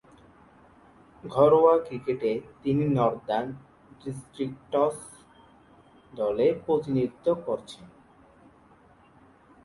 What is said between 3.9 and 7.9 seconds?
Districts দলে প্রতিনিধিত্ব করছেন।